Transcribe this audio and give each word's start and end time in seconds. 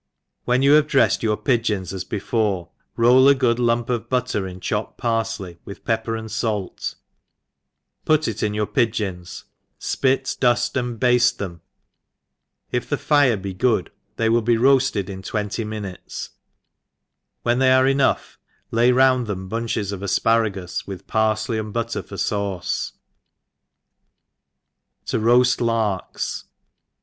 WHEN 0.45 0.63
you 0.63 0.71
have 0.71 0.87
dreffed 0.87 1.21
your 1.21 1.37
pigeons, 1.37 1.93
as 1.93 2.03
be 2.03 2.17
fore, 2.17 2.71
roll 2.95 3.27
a 3.27 3.35
good 3.35 3.59
lumpot 3.59 4.09
butter 4.09 4.47
in 4.47 4.59
chopped 4.59 4.97
par« 4.97 5.21
fley, 5.23 5.59
with 5.63 5.85
pepper 5.85 6.15
and 6.15 6.29
falt^ 6.29 6.95
put 8.03 8.27
in 8.41 8.55
your 8.55 8.65
pi 8.65 8.85
geons, 8.87 9.43
fpit, 9.79 10.23
duftt 10.39 10.75
and 10.75 10.99
bafte 10.99 11.37
them; 11.37 11.61
if 12.71 12.89
the 12.89 12.97
Are 13.13 13.37
he 13.37 13.53
good 13.53 13.91
they 14.15 14.27
will 14.27 14.41
be 14.41 14.57
roafted 14.57 15.07
in 15.07 15.21
twenty 15.21 15.63
minutes; 15.63 16.31
when 17.43 17.59
they 17.59 17.71
are 17.71 17.85
enough 17.85 18.39
lay 18.71 18.91
round 18.91 19.27
them 19.27 19.47
bunches 19.47 19.91
of 19.91 19.99
afparagus, 20.01 20.87
with 20.87 21.05
parfley 21.05 21.59
and 21.59 21.71
butter 21.73 22.01
for 22.01 22.17
faace« 22.17 22.93
TV 25.05 25.21
roaji 25.21 25.61
Lakks. 25.61 26.45